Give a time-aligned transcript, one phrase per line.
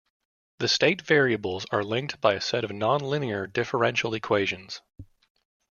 [0.57, 4.81] The state variables are linked by a set of nonlinear differential equations.